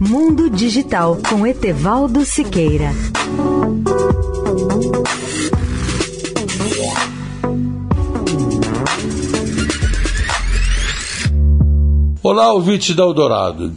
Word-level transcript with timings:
Mundo 0.00 0.48
Digital 0.48 1.18
com 1.28 1.44
Etevaldo 1.44 2.24
Siqueira. 2.24 2.92
Olá, 12.22 12.52
ouvintes 12.52 12.94
da 12.94 13.02
Eldorado. 13.02 13.72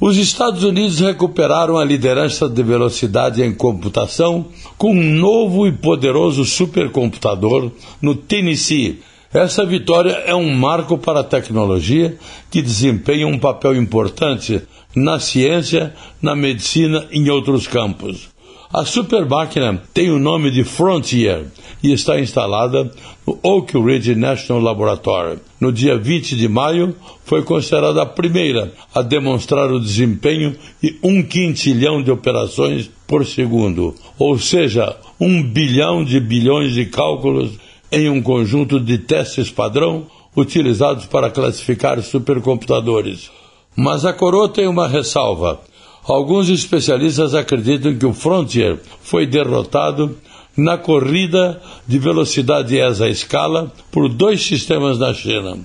Os 0.00 0.16
Estados 0.16 0.62
Unidos 0.64 1.00
recuperaram 1.00 1.76
a 1.76 1.84
liderança 1.84 2.48
de 2.48 2.62
velocidade 2.62 3.42
em 3.42 3.52
computação 3.52 4.46
com 4.78 4.92
um 4.92 5.14
novo 5.14 5.66
e 5.66 5.72
poderoso 5.72 6.46
supercomputador 6.46 7.70
no 8.00 8.14
Tennessee. 8.14 9.02
Essa 9.36 9.66
vitória 9.66 10.12
é 10.24 10.34
um 10.34 10.50
marco 10.54 10.96
para 10.96 11.20
a 11.20 11.22
tecnologia 11.22 12.16
que 12.50 12.62
desempenha 12.62 13.26
um 13.26 13.38
papel 13.38 13.76
importante 13.76 14.62
na 14.94 15.20
ciência, 15.20 15.92
na 16.22 16.34
medicina 16.34 17.06
e 17.10 17.18
em 17.18 17.28
outros 17.28 17.66
campos. 17.66 18.30
A 18.72 18.86
supermáquina 18.86 19.82
tem 19.92 20.10
o 20.10 20.18
nome 20.18 20.50
de 20.50 20.64
Frontier 20.64 21.44
e 21.82 21.92
está 21.92 22.18
instalada 22.18 22.90
no 23.26 23.38
Oak 23.42 23.78
Ridge 23.78 24.14
National 24.14 24.62
Laboratory. 24.62 25.38
No 25.60 25.70
dia 25.70 25.98
20 25.98 26.34
de 26.34 26.48
maio, 26.48 26.96
foi 27.22 27.42
considerada 27.42 28.00
a 28.00 28.06
primeira 28.06 28.72
a 28.94 29.02
demonstrar 29.02 29.70
o 29.70 29.78
desempenho 29.78 30.56
de 30.82 30.98
um 31.02 31.22
quintilhão 31.22 32.02
de 32.02 32.10
operações 32.10 32.90
por 33.06 33.26
segundo, 33.26 33.94
ou 34.18 34.38
seja, 34.38 34.96
um 35.20 35.42
bilhão 35.42 36.02
de 36.02 36.18
bilhões 36.20 36.72
de 36.72 36.86
cálculos 36.86 37.50
em 37.90 38.08
um 38.08 38.20
conjunto 38.20 38.80
de 38.80 38.98
testes 38.98 39.50
padrão 39.50 40.06
utilizados 40.34 41.06
para 41.06 41.30
classificar 41.30 42.00
supercomputadores. 42.02 43.30
Mas 43.74 44.04
a 44.04 44.12
coroa 44.12 44.48
tem 44.48 44.66
uma 44.66 44.88
ressalva. 44.88 45.60
Alguns 46.04 46.48
especialistas 46.48 47.34
acreditam 47.34 47.96
que 47.96 48.06
o 48.06 48.12
Frontier 48.12 48.78
foi 49.00 49.26
derrotado 49.26 50.16
na 50.56 50.78
corrida 50.78 51.60
de 51.86 51.98
velocidade 51.98 52.78
ESA 52.78 53.08
escala 53.08 53.72
por 53.90 54.08
dois 54.08 54.42
sistemas 54.42 54.98
na 54.98 55.12
China. 55.12 55.58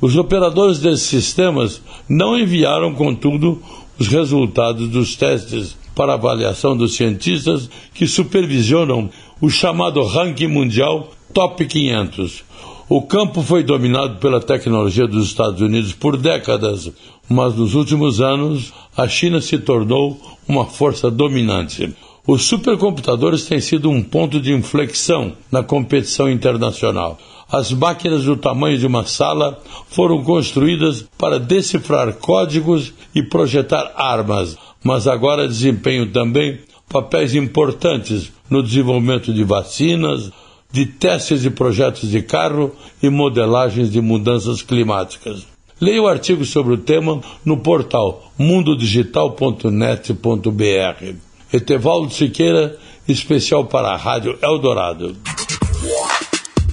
Os 0.00 0.16
operadores 0.16 0.78
desses 0.78 1.06
sistemas 1.06 1.82
não 2.08 2.38
enviaram, 2.38 2.94
contudo, 2.94 3.60
os 3.98 4.06
resultados 4.06 4.88
dos 4.88 5.16
testes 5.16 5.76
para 5.98 6.14
avaliação 6.14 6.76
dos 6.76 6.94
cientistas 6.94 7.68
que 7.92 8.06
supervisionam 8.06 9.10
o 9.40 9.50
chamado 9.50 10.00
ranking 10.04 10.46
mundial 10.46 11.10
Top 11.34 11.66
500. 11.66 12.44
O 12.88 13.02
campo 13.02 13.42
foi 13.42 13.64
dominado 13.64 14.18
pela 14.20 14.40
tecnologia 14.40 15.08
dos 15.08 15.26
Estados 15.26 15.60
Unidos 15.60 15.92
por 15.92 16.16
décadas, 16.16 16.88
mas 17.28 17.56
nos 17.56 17.74
últimos 17.74 18.20
anos 18.20 18.72
a 18.96 19.08
China 19.08 19.40
se 19.40 19.58
tornou 19.58 20.16
uma 20.46 20.64
força 20.66 21.10
dominante. 21.10 21.92
Os 22.24 22.44
supercomputadores 22.44 23.46
têm 23.46 23.60
sido 23.60 23.90
um 23.90 24.00
ponto 24.00 24.40
de 24.40 24.52
inflexão 24.52 25.32
na 25.50 25.64
competição 25.64 26.30
internacional. 26.30 27.18
As 27.50 27.72
máquinas 27.72 28.24
do 28.24 28.36
tamanho 28.36 28.76
de 28.76 28.86
uma 28.86 29.06
sala 29.06 29.62
foram 29.88 30.22
construídas 30.22 31.02
para 31.16 31.38
decifrar 31.38 32.12
códigos 32.14 32.92
e 33.14 33.22
projetar 33.22 33.92
armas, 33.96 34.56
mas 34.84 35.06
agora 35.06 35.48
desempenham 35.48 36.06
também 36.06 36.60
papéis 36.88 37.34
importantes 37.34 38.30
no 38.50 38.62
desenvolvimento 38.62 39.32
de 39.32 39.44
vacinas, 39.44 40.30
de 40.70 40.84
testes 40.84 41.42
de 41.42 41.50
projetos 41.50 42.10
de 42.10 42.20
carro 42.20 42.72
e 43.02 43.08
modelagens 43.08 43.90
de 43.90 44.00
mudanças 44.00 44.60
climáticas. 44.60 45.46
Leia 45.80 46.02
o 46.02 46.08
artigo 46.08 46.44
sobre 46.44 46.74
o 46.74 46.78
tema 46.78 47.20
no 47.44 47.58
portal 47.58 48.32
mundodigital.net.br. 48.36 51.14
Etevaldo 51.52 52.12
Siqueira, 52.12 52.76
especial 53.06 53.64
para 53.64 53.88
a 53.88 53.96
Rádio 53.96 54.36
Eldorado. 54.42 55.16